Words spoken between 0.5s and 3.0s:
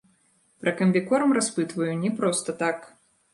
Пра камбікорм распытваю не проста так.